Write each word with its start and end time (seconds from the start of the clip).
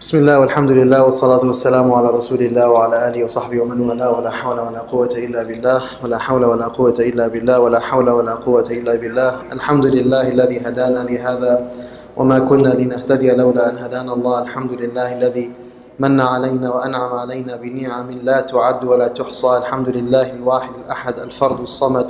بسم 0.00 0.18
الله 0.18 0.38
والحمد 0.40 0.70
لله 0.70 1.02
والصلاة 1.02 1.46
والسلام 1.46 1.92
على 1.92 2.08
رسول 2.10 2.40
الله 2.40 2.68
وعلى 2.68 3.08
آله 3.08 3.24
وصحبه 3.24 3.60
ومن 3.60 3.80
والاه 3.80 4.10
ولا 4.10 4.30
حول 4.30 4.60
ولا 4.60 4.78
قوة 4.80 5.08
إلا 5.16 5.42
بالله 5.42 5.82
ولا 6.04 6.18
حول 6.18 6.44
ولا 6.44 6.66
قوة 6.66 6.94
إلا 7.00 7.28
بالله 7.28 7.60
ولا 7.60 7.80
حول 7.80 8.10
ولا 8.10 8.34
قوة 8.34 8.66
إلا 8.70 8.94
بالله 8.96 9.40
الحمد 9.52 9.86
لله 9.86 10.28
الذي 10.28 10.60
هدانا 10.68 10.98
لهذا 10.98 11.70
وما 12.16 12.38
كنا 12.38 12.68
لنهتدي 12.68 13.30
لولا 13.36 13.70
أن 13.70 13.78
هدانا 13.78 14.12
الله 14.14 14.42
الحمد 14.42 14.72
لله 14.72 15.12
الذي 15.12 15.52
من 15.98 16.20
علينا 16.20 16.70
وأنعم 16.74 17.12
علينا 17.12 17.56
بنعم 17.56 18.10
لا 18.22 18.40
تعد 18.40 18.84
ولا 18.84 19.08
تحصى 19.08 19.56
الحمد 19.56 19.88
لله 19.88 20.32
الواحد 20.32 20.72
الأحد 20.84 21.18
الفرد 21.18 21.60
الصمد 21.60 22.06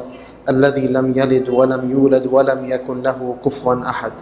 الذي 0.48 0.86
لم 0.88 1.12
يلد 1.16 1.48
ولم 1.48 1.90
يولد 1.90 2.28
ولم 2.32 2.64
يكن 2.64 3.02
له 3.02 3.36
كفوا 3.44 3.74
أحد 3.88 4.12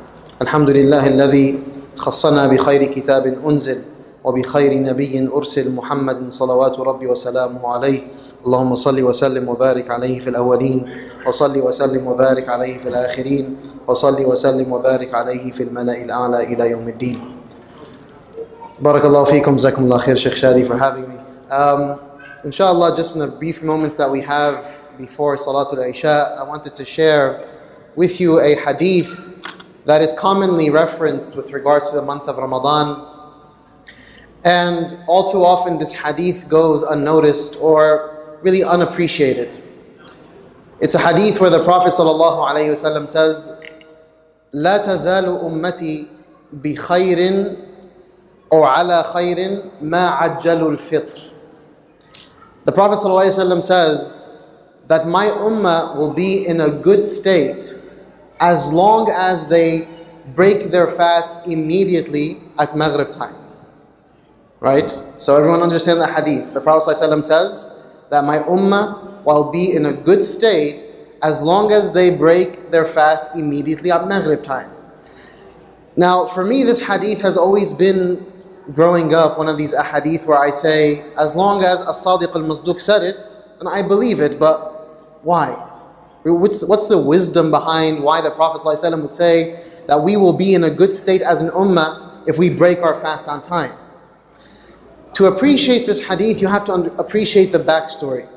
الحمد 0.43 0.71
لله 0.71 1.07
الذي 1.07 1.74
خصنا 1.97 2.47
بخير 2.47 2.85
كتاب 2.85 3.27
أنزل 3.27 3.83
وبخير 4.25 4.83
نبي 4.83 5.29
أرسل 5.35 5.71
محمد 5.75 6.33
صلوات 6.33 6.79
ربي 6.81 7.07
وسلامه 7.07 7.69
عليه. 7.69 8.01
اللهم 8.47 8.77
صل 8.77 9.03
وسلم 9.03 9.49
وبارك 9.49 9.91
عليه 9.91 10.21
في 10.21 10.31
الأولين 10.31 10.97
وصل 11.27 11.59
وسلم 11.61 12.07
وبارك 12.07 12.49
عليه 12.49 12.79
في 12.79 12.89
الآخرين 12.89 13.57
وصل 13.89 14.25
وسلم 14.25 14.73
وبارك 14.73 15.15
عليه 15.15 15.53
في 15.53 15.63
الملأ 15.63 16.03
الأعلى 16.03 16.55
إلى 16.55 16.71
يوم 16.71 16.89
الدين. 16.89 17.19
بارك 18.81 19.05
الله 19.05 19.25
فيكم 19.25 19.57
جزاكم 19.57 19.85
الله 19.85 19.99
خير 19.99 20.17
Sheikh 20.17 20.35
Shadi 20.35 20.67
for 20.67 20.77
having 20.77 21.09
me. 21.09 21.19
Um, 21.51 22.01
inshallah 22.45 22.97
just 22.97 23.15
in 23.17 23.21
the 23.21 23.29
brief 23.29 23.63
moments 23.63 23.97
that 23.97 24.11
we 24.11 24.21
have 24.21 24.81
before 24.99 25.37
Salatul 25.37 25.89
Isha 25.89 26.37
I 26.39 26.43
wanted 26.45 26.75
to 26.75 26.85
share 26.85 27.49
with 27.97 28.21
you 28.21 28.41
a 28.41 28.55
hadith 28.57 29.34
that 29.86 30.02
is 30.02 30.14
commonly 30.14 30.70
referenced 30.70 31.36
with 31.36 31.52
regards 31.52 31.90
to 31.90 31.96
the 31.96 32.02
month 32.02 32.28
of 32.28 32.38
Ramadan. 32.38 33.06
And 34.46 34.98
all 35.08 35.30
too 35.30 35.44
often, 35.44 35.78
this 35.78 35.94
hadith 35.94 36.48
goes 36.50 36.84
unnoticed 36.84 37.58
or 37.62 38.38
really 38.42 38.64
unappreciated. 38.64 39.62
It's 40.80 40.96
a 40.96 41.00
hadith 41.00 41.42
where 41.42 41.50
the 41.50 41.64
Prophet 41.64 41.92
ﷺ 41.92 43.10
says, 43.10 43.60
لا 44.54 44.78
تزال 44.78 45.26
أمتي 45.46 46.08
بخير 46.54 47.58
أو 48.54 48.64
على 48.64 49.04
خير 49.04 49.64
ما 49.82 50.10
عجلوا 50.10 50.72
الفطر. 50.72 51.32
The 52.66 52.72
Prophet 52.72 52.98
ﷺ 53.00 53.64
says 53.64 54.40
that 54.88 55.08
my 55.08 55.26
ummah 55.26 55.96
will 55.98 56.14
be 56.14 56.48
in 56.48 56.62
a 56.62 56.70
good 56.70 57.06
state 57.06 57.76
as 58.41 58.73
long 58.73 59.11
as 59.11 59.49
they 59.49 59.89
break 60.35 60.71
their 60.71 60.89
fast 60.89 61.47
immediately 61.47 62.39
at 62.59 62.77
Maghrib 62.77 63.11
time. 63.11 63.35
Right? 64.61 64.91
So 65.15 65.37
everyone 65.37 65.61
understand 65.61 66.01
the 66.01 66.07
hadith. 66.07 66.55
The 66.55 66.61
Prophet 66.61 66.97
ﷺ 66.97 67.25
says 67.25 67.83
that 68.11 68.25
my 68.25 68.39
ummah 68.39 69.25
will 69.25 69.53
be 69.53 69.77
in 69.77 69.87
a 69.87 69.93
good 69.93 70.23
state 70.23 70.87
as 71.23 71.43
long 71.43 71.73
as 71.73 71.93
they 71.93 72.15
break 72.17 72.71
their 72.71 72.85
fast 72.85 73.37
immediately 73.37 73.91
at 73.91 74.07
Maghrib 74.07 74.43
time. 74.43 74.71
Now, 75.97 76.27
for 76.27 76.45
me, 76.45 76.65
this 76.65 76.87
hadith 76.87 77.23
has 77.23 77.37
always 77.37 77.73
been 77.73 78.27
growing 78.73 79.15
up 79.15 79.39
one 79.39 79.49
of 79.49 79.59
these 79.59 79.75
ahadith 79.75 80.27
where 80.27 80.39
I 80.39 80.51
say, 80.51 81.03
as 81.19 81.37
long 81.37 81.63
as 81.63 81.87
as-sadiq 81.87 82.35
al-masduq 82.35 82.81
said 82.81 83.03
it, 83.03 83.29
then 83.59 83.69
I 83.69 83.83
believe 83.87 84.21
it, 84.21 84.39
but 84.39 85.23
why? 85.23 85.55
What's, 86.24 86.68
what's 86.68 86.88
the 86.88 86.98
wisdom 86.98 87.50
behind 87.50 88.04
why 88.04 88.22
the 88.22 88.32
Prophet 88.32 88.62
ﷺ 88.62 89.02
would 89.02 89.14
say 89.14 89.64
that 89.88 90.02
we 90.02 90.18
will 90.18 90.34
be 90.34 90.54
in 90.54 90.64
a 90.64 90.70
good 90.70 90.94
state 90.94 91.22
as 91.22 91.42
an 91.42 91.50
ummah 91.52 92.28
if 92.28 92.38
we 92.38 92.50
break 92.50 92.80
our 92.80 92.96
fast 92.96 93.30
on 93.30 93.42
time? 93.42 93.72
To 95.14 95.26
appreciate 95.26 95.86
this 95.86 96.06
hadith, 96.08 96.42
you 96.42 96.48
have 96.48 96.66
to 96.66 96.74
under, 96.74 96.96
appreciate 96.96 97.52
the 97.52 97.60
backstory. 97.60 98.28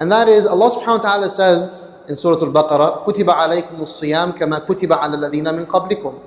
And 0.00 0.10
that 0.10 0.28
is, 0.28 0.46
Allah 0.46 0.70
subhanahu 0.70 1.02
wa 1.02 1.10
ta'ala 1.10 1.30
says 1.30 1.94
in 2.08 2.16
Surah 2.16 2.44
Al-Baqarah, 2.44 3.04
كُتِبَ 3.04 3.26
عَلَيْكُمُ 3.26 3.78
الصِّيَامِ 3.80 4.36
كَمَا 4.36 4.66
كُتِبَ 4.66 4.88
عَلَى 4.88 5.14
الَّذِينَ 5.14 5.44
مِن 5.44 5.66
قَبْلِكُمْ 5.66 6.20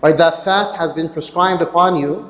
Right, 0.00 0.16
that 0.16 0.44
fast 0.44 0.78
has 0.78 0.92
been 0.92 1.08
prescribed 1.08 1.60
upon 1.60 1.96
you 1.96 2.28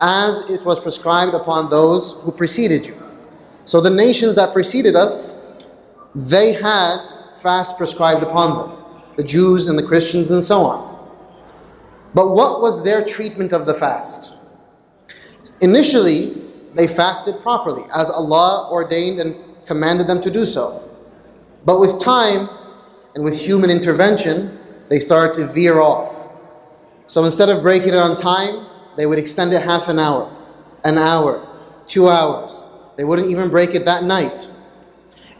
as 0.00 0.48
it 0.50 0.64
was 0.64 0.78
prescribed 0.78 1.34
upon 1.34 1.70
those 1.70 2.20
who 2.20 2.32
preceded 2.32 2.86
you. 2.86 2.96
So 3.64 3.80
the 3.80 3.90
nations 3.90 4.36
that 4.36 4.52
preceded 4.52 4.96
us, 4.96 5.42
they 6.14 6.52
had 6.52 6.98
fast 7.45 7.77
prescribed 7.77 8.23
upon 8.23 8.57
them 8.57 8.77
the 9.17 9.23
Jews 9.23 9.67
and 9.67 9.77
the 9.77 9.83
Christians 9.83 10.31
and 10.31 10.43
so 10.43 10.61
on. 10.61 10.79
But 12.15 12.29
what 12.31 12.59
was 12.59 12.83
their 12.83 13.05
treatment 13.05 13.53
of 13.53 13.67
the 13.67 13.73
fast? 13.75 14.33
Initially, 15.61 16.41
they 16.73 16.87
fasted 16.87 17.39
properly 17.41 17.83
as 17.95 18.09
Allah 18.09 18.67
ordained 18.71 19.19
and 19.19 19.35
commanded 19.67 20.07
them 20.07 20.21
to 20.21 20.31
do 20.31 20.43
so. 20.43 20.89
But 21.65 21.79
with 21.79 22.01
time 22.01 22.49
and 23.13 23.23
with 23.23 23.39
human 23.39 23.69
intervention, 23.69 24.57
they 24.89 24.97
started 24.97 25.35
to 25.35 25.45
veer 25.45 25.79
off. 25.79 26.27
So 27.05 27.25
instead 27.25 27.49
of 27.49 27.61
breaking 27.61 27.89
it 27.89 27.95
on 28.07 28.17
time, 28.17 28.65
they 28.97 29.05
would 29.05 29.19
extend 29.19 29.53
it 29.53 29.61
half 29.61 29.87
an 29.87 29.99
hour, 29.99 30.35
an 30.83 30.97
hour, 30.97 31.47
two 31.85 32.09
hours. 32.09 32.73
They 32.97 33.03
wouldn't 33.03 33.29
even 33.29 33.49
break 33.49 33.75
it 33.75 33.85
that 33.85 34.03
night. 34.03 34.49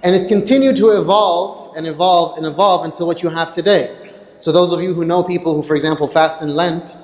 And 0.05 0.16
it 0.16 0.27
continued 0.27 0.77
to 0.77 0.91
evolve 0.91 1.75
and 1.75 1.88
evolve 1.88 2.38
and 2.38 2.45
evolve 2.45 2.85
until 2.85 3.07
what 3.07 3.23
you 3.23 3.29
have 3.29 3.51
today. 3.51 4.13
So, 4.38 4.51
those 4.51 4.71
of 4.71 4.79
you 4.79 4.93
who 4.93 5.03
know 5.03 5.23
people 5.23 5.55
who, 5.55 5.63
for 5.63 5.75
example, 5.75 6.07
fast 6.07 6.43
in 6.43 6.55
Lent, 6.55 6.95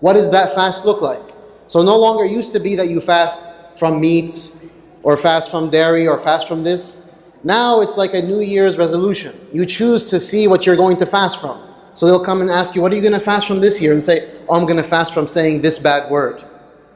what 0.00 0.14
does 0.14 0.30
that 0.30 0.54
fast 0.54 0.86
look 0.86 1.02
like? 1.02 1.20
So, 1.66 1.82
no 1.82 1.98
longer 1.98 2.24
used 2.24 2.52
to 2.52 2.58
be 2.58 2.74
that 2.76 2.88
you 2.88 3.02
fast 3.02 3.52
from 3.78 4.00
meats 4.00 4.64
or 5.02 5.18
fast 5.18 5.50
from 5.50 5.68
dairy 5.68 6.08
or 6.08 6.18
fast 6.18 6.48
from 6.48 6.64
this. 6.64 7.14
Now 7.44 7.82
it's 7.82 7.98
like 7.98 8.14
a 8.14 8.22
New 8.22 8.40
Year's 8.40 8.78
resolution. 8.78 9.38
You 9.52 9.66
choose 9.66 10.08
to 10.08 10.18
see 10.18 10.48
what 10.48 10.64
you're 10.64 10.76
going 10.76 10.96
to 10.96 11.06
fast 11.06 11.38
from. 11.42 11.60
So, 11.92 12.06
they'll 12.06 12.24
come 12.24 12.40
and 12.40 12.48
ask 12.48 12.74
you, 12.74 12.80
What 12.80 12.90
are 12.90 12.94
you 12.94 13.02
going 13.02 13.12
to 13.12 13.20
fast 13.20 13.46
from 13.46 13.60
this 13.60 13.82
year? 13.82 13.92
And 13.92 14.02
say, 14.02 14.30
Oh, 14.48 14.56
I'm 14.56 14.64
going 14.64 14.78
to 14.78 14.88
fast 14.88 15.12
from 15.12 15.26
saying 15.26 15.60
this 15.60 15.78
bad 15.78 16.10
word. 16.10 16.42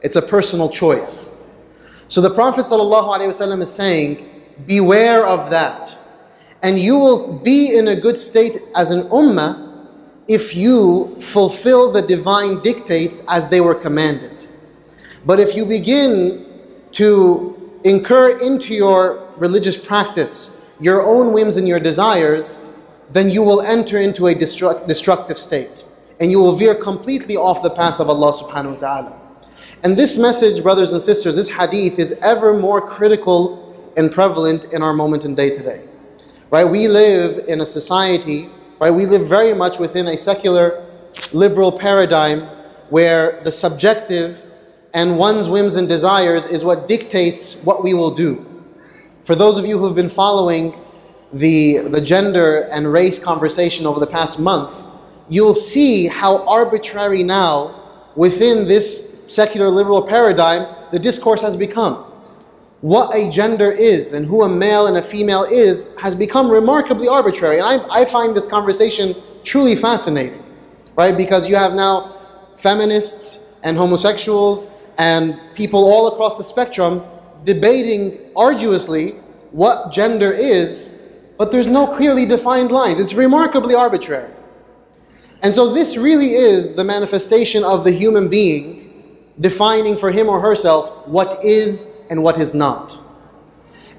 It's 0.00 0.16
a 0.16 0.22
personal 0.22 0.70
choice. 0.70 1.44
So, 2.08 2.22
the 2.22 2.30
Prophet 2.30 2.62
ﷺ 2.62 3.62
is 3.62 3.70
saying, 3.70 4.29
Beware 4.66 5.26
of 5.26 5.50
that. 5.50 5.96
And 6.62 6.78
you 6.78 6.98
will 6.98 7.38
be 7.38 7.76
in 7.76 7.88
a 7.88 7.96
good 7.96 8.18
state 8.18 8.58
as 8.76 8.90
an 8.90 9.02
ummah 9.08 9.66
if 10.28 10.54
you 10.54 11.16
fulfill 11.20 11.90
the 11.90 12.02
divine 12.02 12.60
dictates 12.60 13.24
as 13.28 13.48
they 13.48 13.60
were 13.60 13.74
commanded. 13.74 14.46
But 15.26 15.40
if 15.40 15.56
you 15.56 15.64
begin 15.64 16.46
to 16.92 17.80
incur 17.84 18.38
into 18.38 18.74
your 18.74 19.26
religious 19.36 19.82
practice 19.84 20.60
your 20.80 21.02
own 21.02 21.32
whims 21.32 21.56
and 21.56 21.68
your 21.68 21.78
desires, 21.78 22.66
then 23.10 23.28
you 23.28 23.42
will 23.42 23.60
enter 23.60 23.98
into 23.98 24.28
a 24.28 24.34
destruct- 24.34 24.86
destructive 24.88 25.38
state. 25.38 25.84
And 26.18 26.30
you 26.30 26.38
will 26.38 26.56
veer 26.56 26.74
completely 26.74 27.36
off 27.36 27.62
the 27.62 27.70
path 27.70 28.00
of 28.00 28.08
Allah 28.08 28.32
subhanahu 28.32 28.74
wa 28.74 28.78
ta'ala. 28.78 29.20
And 29.82 29.96
this 29.96 30.18
message, 30.18 30.62
brothers 30.62 30.92
and 30.92 31.00
sisters, 31.00 31.36
this 31.36 31.50
hadith 31.50 31.98
is 31.98 32.12
ever 32.22 32.56
more 32.56 32.80
critical 32.80 33.69
and 33.96 34.10
prevalent 34.10 34.72
in 34.72 34.82
our 34.82 34.92
moment 34.92 35.24
and 35.24 35.36
day 35.36 35.50
today. 35.50 35.84
Right? 36.50 36.64
We 36.64 36.88
live 36.88 37.48
in 37.48 37.60
a 37.60 37.66
society, 37.66 38.48
right? 38.80 38.90
We 38.90 39.06
live 39.06 39.28
very 39.28 39.54
much 39.54 39.78
within 39.78 40.08
a 40.08 40.16
secular 40.16 40.86
liberal 41.32 41.70
paradigm 41.70 42.40
where 42.88 43.40
the 43.40 43.52
subjective 43.52 44.50
and 44.92 45.16
one's 45.16 45.48
whims 45.48 45.76
and 45.76 45.88
desires 45.88 46.46
is 46.46 46.64
what 46.64 46.88
dictates 46.88 47.62
what 47.62 47.84
we 47.84 47.94
will 47.94 48.10
do. 48.10 48.46
For 49.24 49.36
those 49.36 49.58
of 49.58 49.66
you 49.66 49.78
who've 49.78 49.94
been 49.94 50.08
following 50.08 50.76
the, 51.32 51.78
the 51.88 52.00
gender 52.00 52.68
and 52.72 52.92
race 52.92 53.22
conversation 53.22 53.86
over 53.86 54.00
the 54.00 54.06
past 54.06 54.40
month, 54.40 54.84
you'll 55.28 55.54
see 55.54 56.08
how 56.08 56.44
arbitrary 56.48 57.22
now 57.22 58.10
within 58.16 58.66
this 58.66 59.22
secular 59.26 59.68
liberal 59.68 60.02
paradigm 60.02 60.66
the 60.90 60.98
discourse 60.98 61.40
has 61.40 61.54
become 61.54 62.09
what 62.80 63.14
a 63.14 63.30
gender 63.30 63.70
is 63.70 64.12
and 64.14 64.24
who 64.24 64.42
a 64.42 64.48
male 64.48 64.86
and 64.86 64.96
a 64.96 65.02
female 65.02 65.42
is 65.42 65.94
has 65.96 66.14
become 66.14 66.50
remarkably 66.50 67.08
arbitrary. 67.08 67.58
And 67.58 67.66
I, 67.66 68.00
I 68.00 68.04
find 68.04 68.34
this 68.34 68.46
conversation 68.46 69.14
truly 69.44 69.76
fascinating, 69.76 70.42
right? 70.96 71.16
Because 71.16 71.48
you 71.48 71.56
have 71.56 71.74
now 71.74 72.14
feminists 72.56 73.54
and 73.62 73.76
homosexuals 73.76 74.72
and 74.98 75.38
people 75.54 75.80
all 75.80 76.08
across 76.08 76.38
the 76.38 76.44
spectrum 76.44 77.02
debating 77.44 78.18
arduously 78.36 79.10
what 79.50 79.92
gender 79.92 80.30
is, 80.30 81.08
but 81.38 81.50
there's 81.50 81.66
no 81.66 81.86
clearly 81.86 82.24
defined 82.24 82.70
lines. 82.70 83.00
It's 83.00 83.14
remarkably 83.14 83.74
arbitrary. 83.74 84.30
And 85.42 85.52
so, 85.52 85.72
this 85.72 85.96
really 85.96 86.34
is 86.34 86.74
the 86.74 86.84
manifestation 86.84 87.64
of 87.64 87.84
the 87.84 87.90
human 87.90 88.28
being 88.28 88.79
defining 89.39 89.97
for 89.97 90.11
him 90.11 90.29
or 90.29 90.39
herself 90.39 91.07
what 91.07 91.43
is 91.43 91.99
and 92.09 92.23
what 92.23 92.39
is 92.39 92.53
not. 92.53 92.99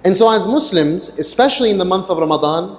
And 0.04 0.14
so, 0.14 0.30
as 0.30 0.46
Muslims, 0.46 1.08
especially 1.18 1.70
in 1.70 1.78
the 1.78 1.84
month 1.84 2.10
of 2.10 2.18
Ramadan, 2.18 2.78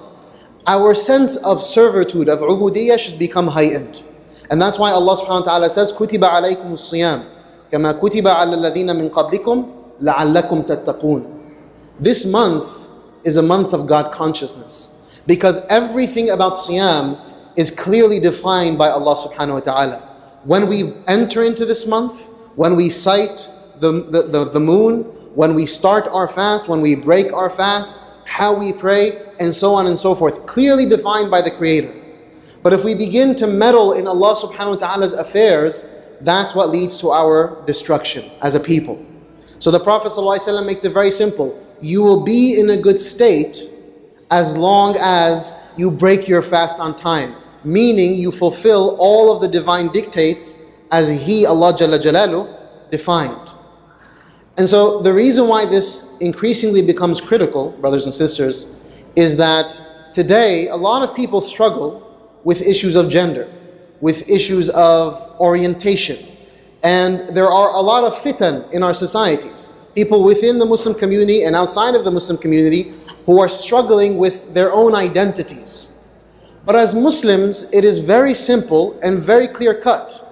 our 0.66 0.94
sense 0.94 1.36
of 1.44 1.62
servitude, 1.62 2.28
of 2.28 2.40
ubudiyyah, 2.40 2.98
should 2.98 3.18
become 3.18 3.48
heightened. 3.48 4.02
And 4.50 4.60
that's 4.60 4.78
why 4.78 4.90
Allah 4.90 5.16
subhanahu 5.16 5.44
wa 5.44 5.58
ta'ala 5.58 5.70
says, 5.70 5.92
كُتِبَ 5.92 6.20
عَلَيْكُمُ 6.20 6.72
الصِّيَامِ 6.72 7.38
كما 7.72 7.92
كتب 7.92 8.28
على 8.28 8.54
الذين 8.54 8.96
من 8.96 9.08
قبلكم 9.08 9.66
لعلكم 10.00 10.62
تتقون 10.62 11.34
This 12.00 12.24
month 12.24 12.88
is 13.24 13.36
a 13.36 13.42
month 13.42 13.72
of 13.72 13.86
God 13.86 14.12
consciousness 14.12 15.02
because 15.26 15.66
everything 15.66 16.30
about 16.30 16.54
Siyam 16.54 17.18
is 17.56 17.70
clearly 17.70 18.20
defined 18.20 18.78
by 18.78 18.88
Allah 18.88 19.16
subhanahu 19.16 19.54
wa 19.54 19.60
ta'ala. 19.60 19.98
When 20.44 20.68
we 20.68 20.94
enter 21.08 21.42
into 21.42 21.66
this 21.66 21.88
month, 21.88 22.30
when 22.55 22.75
we 22.75 22.89
sight 22.89 23.49
the, 23.79 23.91
the, 23.91 24.21
the, 24.23 24.45
the 24.45 24.59
moon, 24.59 25.03
when 25.35 25.55
we 25.55 25.65
start 25.65 26.07
our 26.07 26.27
fast, 26.27 26.69
when 26.69 26.81
we 26.81 26.95
break 26.95 27.33
our 27.33 27.49
fast, 27.49 27.99
how 28.25 28.53
we 28.53 28.71
pray, 28.71 29.21
and 29.39 29.53
so 29.53 29.73
on 29.73 29.87
and 29.87 29.97
so 29.97 30.15
forth, 30.15 30.45
clearly 30.45 30.87
defined 30.87 31.29
by 31.29 31.41
the 31.41 31.51
Creator. 31.51 31.93
But 32.61 32.71
if 32.71 32.85
we 32.85 32.95
begin 32.95 33.35
to 33.35 33.47
meddle 33.47 33.93
in 33.93 34.07
Allah 34.07 34.35
subhanahu 34.35 34.79
wa 34.79 34.87
ta'ala's 34.87 35.13
affairs, 35.13 35.93
that's 36.21 36.55
what 36.55 36.69
leads 36.69 36.97
to 36.99 37.11
our 37.11 37.61
destruction 37.65 38.31
as 38.41 38.55
a 38.55 38.59
people. 38.59 39.05
So 39.59 39.71
the 39.71 39.79
Prophet 39.79 40.11
ﷺ 40.11 40.65
makes 40.65 40.85
it 40.85 40.91
very 40.91 41.11
simple. 41.11 41.61
You 41.81 42.03
will 42.03 42.23
be 42.23 42.59
in 42.59 42.69
a 42.69 42.77
good 42.77 42.99
state 42.99 43.69
as 44.31 44.55
long 44.55 44.95
as 44.99 45.57
you 45.77 45.91
break 45.91 46.27
your 46.27 46.41
fast 46.41 46.79
on 46.79 46.95
time, 46.95 47.35
meaning 47.63 48.15
you 48.15 48.31
fulfill 48.31 48.95
all 48.99 49.33
of 49.33 49.41
the 49.41 49.47
divine 49.47 49.89
dictates 49.89 50.62
as 50.93 51.09
He, 51.25 51.45
Allah 51.45 51.73
Jalla 51.73 51.99
Jalalu, 51.99 52.47
defined. 52.91 53.49
And 54.57 54.69
so 54.69 55.01
the 55.01 55.11
reason 55.11 55.47
why 55.47 55.65
this 55.65 56.15
increasingly 56.19 56.85
becomes 56.85 57.19
critical, 57.19 57.71
brothers 57.81 58.05
and 58.05 58.13
sisters, 58.13 58.79
is 59.15 59.35
that 59.37 59.67
today 60.13 60.67
a 60.67 60.75
lot 60.75 61.01
of 61.01 61.15
people 61.15 61.41
struggle 61.41 61.99
with 62.43 62.61
issues 62.61 62.95
of 62.95 63.09
gender, 63.09 63.51
with 63.99 64.29
issues 64.29 64.69
of 64.69 65.17
orientation. 65.39 66.23
And 66.83 67.27
there 67.29 67.47
are 67.47 67.73
a 67.73 67.81
lot 67.81 68.03
of 68.03 68.13
fitan 68.13 68.71
in 68.71 68.83
our 68.83 68.93
societies. 68.93 69.73
People 69.95 70.23
within 70.23 70.59
the 70.59 70.65
Muslim 70.65 70.93
community 70.93 71.43
and 71.43 71.55
outside 71.55 71.95
of 71.95 72.03
the 72.03 72.11
Muslim 72.11 72.37
community 72.37 72.93
who 73.25 73.39
are 73.39 73.49
struggling 73.49 74.17
with 74.17 74.53
their 74.53 74.71
own 74.71 74.93
identities. 74.93 75.93
But 76.65 76.75
as 76.75 76.93
Muslims, 76.93 77.71
it 77.73 77.83
is 77.83 77.97
very 77.99 78.35
simple 78.35 78.99
and 79.01 79.17
very 79.17 79.47
clear 79.47 79.73
cut. 79.73 80.22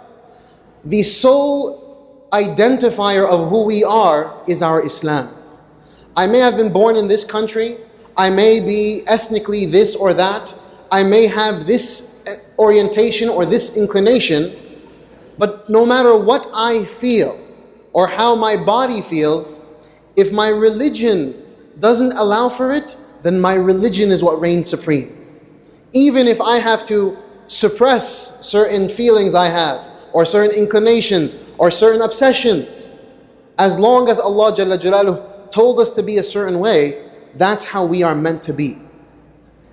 The 0.84 1.04
sole 1.04 2.28
identifier 2.34 3.28
of 3.30 3.50
who 3.50 3.66
we 3.66 3.84
are 3.84 4.42
is 4.48 4.62
our 4.62 4.84
Islam. 4.84 5.30
I 6.16 6.28
may 6.28 6.40
have 6.40 6.58
been 6.58 6.74
born 6.74 6.96
in 6.96 7.08
this 7.08 7.24
country, 7.24 7.78
I 8.18 8.30
may 8.30 8.60
be 8.60 9.04
ethnically 9.08 9.66
this 9.66 9.96
or 9.96 10.14
that, 10.14 10.54
I 10.92 11.04
may 11.04 11.28
have 11.28 11.68
this 11.68 12.24
eh, 12.26 12.36
orientation 12.60 13.30
or 13.30 13.46
this 13.46 13.78
inclination, 13.78 14.56
but 15.38 15.70
no 15.70 15.86
matter 15.86 16.18
what 16.18 16.50
I 16.54 16.84
feel 16.86 17.40
or 17.94 18.08
how 18.08 18.36
my 18.36 18.58
body 18.58 19.02
feels, 19.02 19.68
if 20.16 20.34
my 20.34 20.50
religion 20.50 21.36
doesn't 21.80 22.14
allow 22.14 22.50
for 22.50 22.74
it, 22.74 22.98
then 23.22 23.40
my 23.40 23.54
religion 23.54 24.12
is 24.12 24.24
what 24.24 24.42
reigns 24.42 24.70
supreme. 24.70 25.18
Even 25.94 26.28
if 26.28 26.42
I 26.42 26.58
have 26.58 26.86
to 26.88 27.18
suppress 27.48 28.46
certain 28.46 28.90
feelings 28.90 29.36
I 29.36 29.50
have, 29.50 29.91
or 30.14 30.26
certain 30.26 30.58
inclinations, 30.58 31.44
or 31.58 31.72
certain 31.72 32.02
obsessions, 32.02 32.94
as 33.58 33.80
long 33.80 34.10
as 34.10 34.20
Allah 34.20 34.52
Jalla 34.52 34.78
Jalaluhu 34.78 35.52
told 35.52 35.80
us 35.80 35.92
to 35.92 36.04
be 36.04 36.18
a 36.18 36.24
certain 36.24 36.60
way, 36.60 37.10
that's 37.36 37.64
how 37.64 37.86
we 37.86 38.04
are 38.04 38.16
meant 38.16 38.44
to 38.44 38.54
be. 38.54 38.78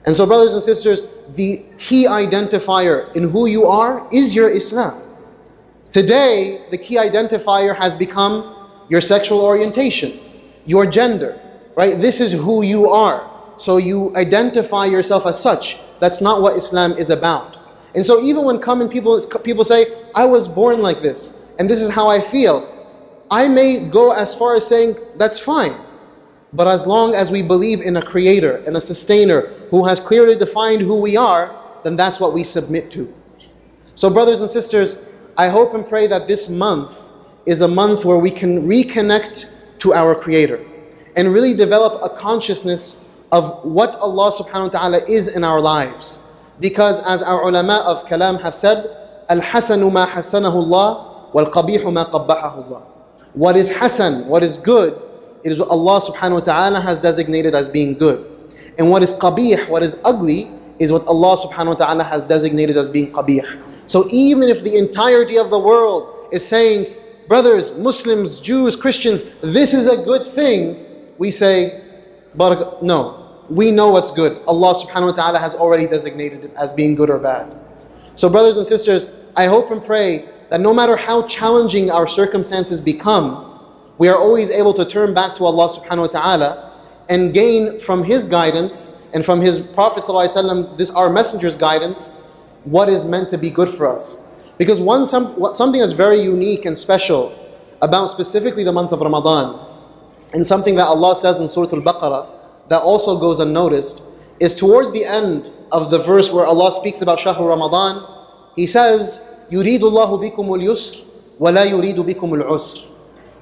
And 0.07 0.17
so, 0.17 0.27
brothers 0.27 0.55
and 0.55 0.63
sisters, 0.63 1.11
the 1.35 1.65
key 1.79 2.07
identifier 2.07 3.15
in 3.15 3.31
who 3.31 3.47
you 3.47 3.67
are 3.67 4.07
is 4.13 4.35
your 4.35 4.51
Islam. 4.51 5.03
Today, 5.93 6.63
the 6.71 6.79
key 6.79 6.97
identifier 6.97 7.77
has 7.77 7.95
become 7.95 8.57
your 8.89 9.01
sexual 9.01 9.41
orientation, 9.41 10.19
your 10.65 10.87
gender, 10.87 11.41
right? 11.77 11.97
This 11.97 12.21
is 12.21 12.33
who 12.33 12.63
you 12.63 12.89
are. 12.89 13.29
So 13.57 13.77
you 13.77 14.15
identify 14.17 14.87
yourself 14.87 15.27
as 15.27 15.41
such. 15.41 15.81
That's 15.99 16.21
not 16.21 16.43
what 16.43 16.57
Islam 16.57 16.93
is 16.93 17.11
about. 17.11 17.58
And 17.95 18.05
so 18.05 18.21
even 18.21 18.45
when 18.45 18.61
common 18.61 18.89
people 18.89 19.19
people 19.43 19.65
say, 19.65 19.87
I 20.15 20.25
was 20.25 20.47
born 20.47 20.83
like 20.83 21.01
this, 21.01 21.45
and 21.59 21.69
this 21.69 21.81
is 21.81 21.91
how 21.91 22.09
I 22.09 22.21
feel, 22.21 22.67
I 23.31 23.49
may 23.49 23.89
go 23.89 24.13
as 24.13 24.35
far 24.35 24.57
as 24.57 24.67
saying, 24.67 24.97
that's 25.17 25.39
fine. 25.39 25.75
But 26.53 26.67
as 26.67 26.87
long 26.87 27.15
as 27.15 27.31
we 27.31 27.43
believe 27.43 27.81
in 27.81 27.97
a 27.97 28.03
creator 28.03 28.63
and 28.67 28.77
a 28.77 28.81
sustainer 28.81 29.43
who 29.71 29.87
has 29.87 30.01
clearly 30.01 30.35
defined 30.35 30.81
who 30.81 31.01
we 31.01 31.17
are, 31.17 31.55
then 31.83 31.97
that's 31.97 32.21
what 32.21 32.33
we 32.33 32.43
submit 32.43 32.91
to. 32.93 33.13
So, 33.95 34.09
brothers 34.09 34.41
and 34.41 34.49
sisters, 34.49 35.07
I 35.37 35.49
hope 35.49 35.75
and 35.75 35.87
pray 35.87 36.07
that 36.07 36.27
this 36.27 36.49
month 36.49 37.11
is 37.47 37.61
a 37.61 37.69
month 37.69 38.05
where 38.05 38.19
we 38.19 38.31
can 38.31 38.67
reconnect 38.67 39.55
to 39.81 39.93
our 39.93 40.15
creator 40.15 40.61
and 41.17 41.33
really 41.33 41.55
develop 41.55 42.03
a 42.03 42.09
consciousness 42.09 43.09
of 43.33 43.65
what 43.65 43.95
Allah 43.97 44.31
subhanahu 44.33 44.73
wa 44.73 44.81
ta'ala 44.81 45.01
is 45.09 45.37
in 45.37 45.45
our 45.45 45.61
lives. 45.61 46.25
Because 46.61 47.03
as 47.07 47.23
our 47.23 47.47
ulama 47.47 47.85
of 47.87 48.07
kalam 48.07 48.41
have 48.43 48.55
said, 48.55 48.85
Al-hasanu 49.29 49.93
ma 49.93 50.07
hasanahu 50.07 50.55
Allah 50.55 51.31
wal-qabihu 51.33 51.93
ma 51.93 52.05
qabbahahu 52.07 52.67
Allah. 52.67 52.83
What 53.35 53.57
is 53.57 53.77
hasan, 53.77 54.27
what 54.27 54.43
is 54.43 54.57
good, 54.57 55.01
it 55.45 55.53
is 55.53 55.59
what 55.59 55.69
Allah 55.69 56.01
subhanahu 56.01 56.35
wa 56.35 56.41
ta'ala 56.41 56.81
has 56.81 56.99
designated 57.01 57.55
as 57.55 57.69
being 57.69 57.95
good. 57.95 58.25
And 58.79 58.91
what 58.91 59.03
is 59.03 59.13
qabih, 59.13 59.69
what 59.69 59.83
is 59.83 59.99
ugly, 60.05 60.51
is 60.79 60.93
what 60.93 61.07
Allah 61.07 61.37
subhanahu 61.37 61.79
wa 61.79 61.87
ta'ala 61.87 62.05
has 62.05 62.25
designated 62.25 62.77
as 62.77 62.89
being 62.89 63.13
qabih. 63.13 63.45
So 63.87 64.07
even 64.11 64.49
if 64.49 64.65
the 64.65 64.77
entirety 64.77 65.37
of 65.37 65.51
the 65.51 65.59
world 65.59 66.29
is 66.33 66.47
saying, 66.47 66.87
brothers, 67.29 67.77
Muslims, 67.79 68.41
Jews, 68.41 68.77
Christians, 68.77 69.25
this 69.41 69.75
is 69.75 69.87
a 69.87 69.97
good 69.97 70.27
thing, 70.27 70.85
we 71.19 71.31
say, 71.31 71.83
no, 72.35 73.28
we 73.49 73.71
know 73.71 73.91
what's 73.91 74.11
good. 74.11 74.41
Allah 74.47 74.75
subhanahu 74.75 75.07
wa 75.07 75.13
ta'ala 75.13 75.39
has 75.39 75.55
already 75.55 75.87
designated 75.87 76.45
it 76.45 76.53
as 76.61 76.73
being 76.73 76.95
good 76.95 77.11
or 77.11 77.19
bad. 77.19 77.53
So, 78.15 78.29
brothers 78.29 78.57
and 78.57 78.67
sisters, 78.67 79.15
I 79.37 79.47
hope 79.47 79.71
and 79.71 79.83
pray 79.83 80.29
that 80.51 80.61
no 80.61 80.75
matter 80.75 80.97
how 80.97 81.23
challenging 81.27 81.91
our 81.91 82.07
circumstances 82.07 82.81
become, 82.81 83.45
we 83.97 84.09
are 84.09 84.17
always 84.17 84.51
able 84.51 84.75
to 84.75 84.85
turn 84.85 85.15
back 85.15 85.35
to 85.37 85.45
Allah 85.45 85.69
subhanahu 85.69 86.13
wa 86.13 86.21
ta'ala 86.21 86.73
and 87.09 87.33
gain 87.33 87.79
from 87.79 88.05
His 88.05 88.25
guidance 88.25 89.01
and 89.15 89.25
from 89.25 89.41
His 89.41 89.59
Prophet 89.61 90.05
this 90.77 90.91
our 90.91 91.09
messenger's 91.09 91.57
guidance, 91.57 92.19
what 92.65 92.89
is 92.89 93.05
meant 93.05 93.29
to 93.31 93.39
be 93.39 93.51
good 93.51 93.69
for 93.69 93.89
us. 93.89 94.29
Because 94.59 94.81
one 94.81 95.07
some, 95.07 95.55
something 95.55 95.81
that's 95.81 95.93
very 95.93 96.21
unique 96.21 96.67
and 96.67 96.77
special 96.77 97.35
about 97.81 98.09
specifically 98.09 98.65
the 98.65 98.73
month 98.73 98.93
of 98.93 99.01
Ramadan 99.01 99.65
and 100.35 100.47
something 100.47 100.75
that 100.75 100.87
Allah 100.87 101.15
says 101.17 101.41
in 101.41 101.49
Surah 101.49 101.69
Al-Baqarah 101.73 102.38
that 102.70 102.82
also 102.82 103.20
goes 103.20 103.40
unnoticed 103.40 104.04
is 104.40 104.56
towards 104.56 104.92
the 104.92 105.06
end 105.06 105.50
of 105.72 105.92
the 105.92 106.00
verse 106.00 106.32
where 106.32 106.46
Allah 106.46 106.72
speaks 106.72 107.02
about 107.02 107.20
Shahr 107.20 107.36
Ramadan, 107.36 108.06
He 108.56 108.68
says, 108.68 109.30
يُرِيدُ 109.52 109.80
اللَّهُ 109.80 110.32
بِكُمُ 110.32 110.36
الْيُسْرِ 110.36 111.06
وَلَا 111.40 111.66
يُرِيدُ 111.66 111.96
بِكُمُ 111.96 112.42
الْعُسْرِ 112.42 112.88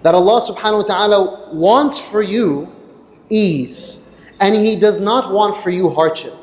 That 0.04 0.16
Allah 0.16 0.42
subhanahu 0.42 0.78
wa 0.78 0.84
ta'ala 0.84 1.54
wants 1.54 2.00
for 2.00 2.22
you 2.22 2.74
ease 3.30 4.10
and 4.40 4.56
He 4.56 4.76
does 4.76 5.00
not 5.00 5.34
want 5.34 5.56
for 5.56 5.70
you 5.70 5.90
hardship. 5.90 6.34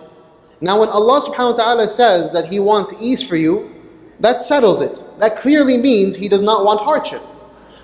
Now 0.60 0.80
when 0.80 0.88
Allah 0.88 1.20
subhanahu 1.20 1.56
wa 1.58 1.64
ta'ala 1.64 1.88
says 1.88 2.32
that 2.32 2.46
He 2.46 2.60
wants 2.60 2.94
ease 3.00 3.26
for 3.26 3.36
you, 3.36 3.74
that 4.20 4.40
settles 4.40 4.80
it. 4.80 5.04
That 5.18 5.36
clearly 5.36 5.78
means 5.78 6.16
He 6.16 6.28
does 6.28 6.42
not 6.42 6.64
want 6.64 6.80
hardship. 6.80 7.22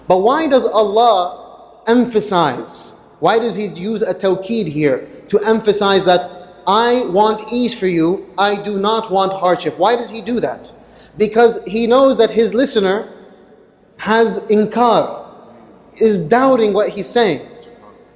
But 0.06 0.18
why 0.18 0.46
does 0.48 0.66
Allah 0.66 1.44
emphasize. 1.86 2.97
why 3.19 3.39
does 3.39 3.55
he 3.55 3.67
use 3.67 4.01
a 4.01 4.13
tawqid 4.13 4.67
here? 4.67 5.07
To 5.29 5.39
emphasize 5.39 6.05
that 6.05 6.29
I 6.67 7.05
want 7.09 7.51
ease 7.51 7.77
for 7.77 7.87
you, 7.87 8.29
I 8.37 8.61
do 8.61 8.79
not 8.79 9.11
want 9.11 9.33
hardship. 9.33 9.77
Why 9.77 9.95
does 9.95 10.09
he 10.09 10.21
do 10.21 10.39
that? 10.39 10.71
Because 11.17 11.63
he 11.65 11.87
knows 11.87 12.17
that 12.17 12.31
his 12.31 12.53
listener 12.53 13.09
has 13.97 14.47
inkar, 14.49 15.27
is 16.01 16.27
doubting 16.29 16.73
what 16.73 16.89
he's 16.89 17.07
saying. 17.07 17.45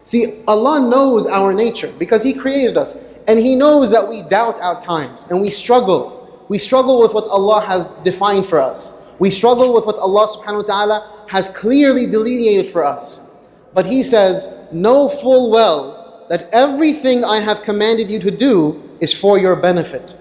See, 0.04 0.44
Allah 0.48 0.90
knows 0.90 1.28
our 1.28 1.54
nature 1.54 1.92
because 1.98 2.24
He 2.24 2.34
created 2.34 2.78
us. 2.78 3.04
And 3.28 3.40
He 3.40 3.56
knows 3.56 3.92
that 3.92 4.08
we 4.08 4.24
doubt 4.24 4.60
at 4.62 4.82
times 4.82 5.26
and 5.30 5.42
we 5.42 5.50
struggle. 5.50 6.46
We 6.50 6.60
struggle 6.60 7.02
with 7.02 7.14
what 7.14 7.28
Allah 7.30 7.62
has 7.62 7.88
defined 8.04 8.46
for 8.46 8.60
us. 8.60 9.02
We 9.20 9.30
struggle 9.30 9.74
with 9.74 9.86
what 9.86 9.98
Allah 10.00 10.28
subhanahu 10.28 10.68
wa 10.68 10.76
ta'ala 10.76 11.26
has 11.30 11.48
clearly 11.50 12.06
delineated 12.06 12.68
for 12.68 12.84
us. 12.84 13.23
But 13.74 13.86
he 13.86 14.04
says, 14.04 14.60
Know 14.72 15.10
full 15.10 15.50
well 15.52 16.26
that 16.30 16.50
everything 16.52 17.24
I 17.24 17.40
have 17.40 17.64
commanded 17.64 18.10
you 18.10 18.20
to 18.20 18.32
do 18.32 18.90
is 19.00 19.14
for 19.14 19.38
your 19.38 19.56
benefit. 19.56 20.16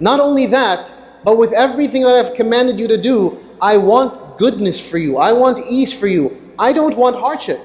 Not 0.00 0.20
only 0.20 0.46
that, 0.46 0.94
but 1.24 1.36
with 1.36 1.52
everything 1.52 2.02
that 2.02 2.24
I've 2.24 2.34
commanded 2.34 2.78
you 2.78 2.88
to 2.88 2.96
do, 2.96 3.38
I 3.60 3.76
want 3.76 4.38
goodness 4.38 4.78
for 4.78 4.98
you. 4.98 5.16
I 5.16 5.32
want 5.32 5.58
ease 5.68 5.98
for 5.98 6.06
you. 6.06 6.54
I 6.58 6.72
don't 6.72 6.96
want 6.96 7.16
hardship. 7.16 7.60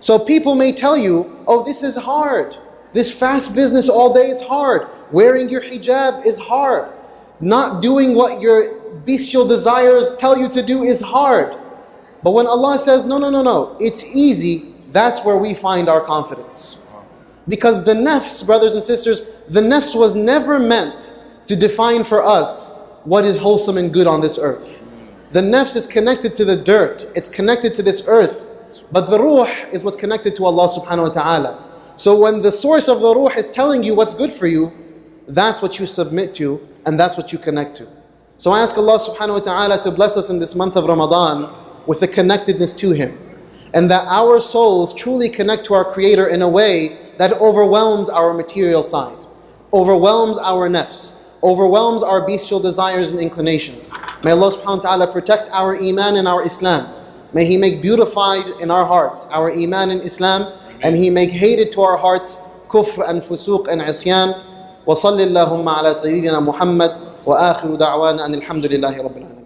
So 0.00 0.18
people 0.18 0.54
may 0.54 0.72
tell 0.72 0.96
you, 0.98 1.42
oh, 1.46 1.64
this 1.64 1.82
is 1.82 1.96
hard. 1.96 2.56
This 2.92 3.16
fast 3.16 3.54
business 3.54 3.88
all 3.88 4.12
day 4.12 4.28
is 4.28 4.42
hard. 4.42 4.88
Wearing 5.12 5.48
your 5.48 5.62
hijab 5.62 6.26
is 6.26 6.38
hard. 6.38 6.92
Not 7.40 7.82
doing 7.82 8.14
what 8.14 8.40
your 8.40 8.80
bestial 9.06 9.46
desires 9.46 10.16
tell 10.16 10.36
you 10.38 10.48
to 10.50 10.62
do 10.62 10.82
is 10.84 11.00
hard. 11.00 11.56
But 12.24 12.30
when 12.30 12.46
Allah 12.46 12.78
says, 12.78 13.04
no, 13.04 13.18
no, 13.18 13.28
no, 13.28 13.42
no, 13.42 13.76
it's 13.78 14.16
easy, 14.16 14.72
that's 14.92 15.22
where 15.26 15.36
we 15.36 15.52
find 15.52 15.90
our 15.90 16.00
confidence. 16.00 16.86
Because 17.46 17.84
the 17.84 17.92
nafs, 17.92 18.46
brothers 18.46 18.72
and 18.72 18.82
sisters, 18.82 19.30
the 19.46 19.60
nafs 19.60 19.94
was 19.94 20.14
never 20.14 20.58
meant 20.58 21.20
to 21.46 21.54
define 21.54 22.02
for 22.02 22.24
us 22.24 22.82
what 23.04 23.26
is 23.26 23.36
wholesome 23.36 23.76
and 23.76 23.92
good 23.92 24.06
on 24.06 24.22
this 24.22 24.38
earth. 24.38 24.82
The 25.32 25.42
nafs 25.42 25.76
is 25.76 25.86
connected 25.86 26.34
to 26.36 26.46
the 26.46 26.56
dirt, 26.56 27.06
it's 27.14 27.28
connected 27.28 27.74
to 27.74 27.82
this 27.82 28.08
earth. 28.08 28.48
But 28.90 29.10
the 29.10 29.18
ruh 29.18 29.44
is 29.70 29.84
what's 29.84 29.98
connected 29.98 30.34
to 30.36 30.46
Allah 30.46 30.66
subhanahu 30.66 31.08
wa 31.08 31.22
ta'ala. 31.22 31.64
So 31.96 32.18
when 32.18 32.40
the 32.40 32.50
source 32.50 32.88
of 32.88 33.02
the 33.02 33.14
ruh 33.14 33.34
is 33.36 33.50
telling 33.50 33.82
you 33.84 33.94
what's 33.94 34.14
good 34.14 34.32
for 34.32 34.46
you, 34.46 34.72
that's 35.28 35.60
what 35.60 35.78
you 35.78 35.86
submit 35.86 36.34
to 36.36 36.66
and 36.86 36.98
that's 36.98 37.18
what 37.18 37.34
you 37.34 37.38
connect 37.38 37.76
to. 37.76 37.88
So 38.38 38.50
I 38.50 38.62
ask 38.62 38.78
Allah 38.78 38.98
subhanahu 38.98 39.34
wa 39.34 39.40
ta'ala 39.40 39.82
to 39.82 39.90
bless 39.90 40.16
us 40.16 40.30
in 40.30 40.38
this 40.38 40.54
month 40.54 40.76
of 40.76 40.86
Ramadan 40.86 41.63
with 41.85 42.01
a 42.01 42.07
connectedness 42.07 42.75
to 42.75 42.91
Him. 42.91 43.17
And 43.73 43.89
that 43.91 44.05
our 44.07 44.39
souls 44.39 44.93
truly 44.93 45.29
connect 45.29 45.65
to 45.65 45.73
our 45.73 45.85
Creator 45.85 46.27
in 46.27 46.41
a 46.41 46.49
way 46.49 46.97
that 47.17 47.33
overwhelms 47.33 48.09
our 48.09 48.33
material 48.33 48.83
side, 48.83 49.17
overwhelms 49.73 50.37
our 50.39 50.69
nafs, 50.69 51.23
overwhelms 51.43 52.03
our 52.03 52.25
bestial 52.25 52.59
desires 52.59 53.11
and 53.11 53.21
inclinations. 53.21 53.93
May 54.23 54.31
Allah 54.31 54.51
subhanahu 54.51 54.83
wa 54.83 54.89
ta'ala 54.89 55.07
protect 55.11 55.49
our 55.51 55.77
iman 55.77 56.17
and 56.17 56.27
our 56.27 56.43
Islam. 56.45 56.93
May 57.33 57.45
He 57.45 57.57
make 57.57 57.81
beautified 57.81 58.47
in 58.59 58.71
our 58.71 58.85
hearts 58.85 59.27
our 59.31 59.51
iman 59.51 59.91
and 59.91 60.01
Islam, 60.01 60.51
and 60.81 60.95
He 60.95 61.09
make 61.09 61.29
hated 61.29 61.71
to 61.73 61.81
our 61.81 61.97
hearts 61.97 62.47
kufr 62.67 63.07
and 63.07 63.21
fusuq 63.21 63.67
and 63.67 63.81
isyan. 63.81 64.33
وصل 64.87 65.21
اللهم 65.21 65.69
على 65.69 65.93
سيدنا 65.93 66.39
محمد 66.39 66.91
وآخر 67.25 67.75
دعوانا 67.75 68.25
أن 68.25 68.33
الحمد 68.33 68.65
لله 68.65 69.03
رب 69.03 69.17
العالمين 69.17 69.42